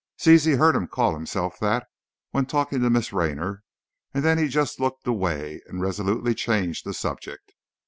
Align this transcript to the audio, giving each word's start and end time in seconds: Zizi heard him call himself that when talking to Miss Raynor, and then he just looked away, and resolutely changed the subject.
Zizi 0.19 0.53
heard 0.53 0.75
him 0.75 0.87
call 0.87 1.13
himself 1.13 1.59
that 1.59 1.85
when 2.31 2.47
talking 2.47 2.81
to 2.81 2.89
Miss 2.89 3.13
Raynor, 3.13 3.61
and 4.15 4.25
then 4.25 4.39
he 4.39 4.47
just 4.47 4.79
looked 4.79 5.05
away, 5.05 5.61
and 5.67 5.79
resolutely 5.79 6.33
changed 6.33 6.85
the 6.87 6.93
subject. 6.95 7.53